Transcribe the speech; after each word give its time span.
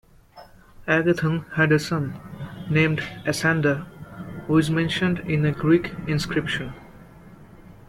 Agathon 0.87 1.45
had 1.53 1.71
a 1.71 1.77
son, 1.77 2.19
named 2.71 3.01
Asander, 3.27 3.85
who 4.47 4.57
is 4.57 4.71
mentioned 4.71 5.19
in 5.29 5.45
a 5.45 5.51
Greek 5.51 5.93
inscription. 6.07 6.73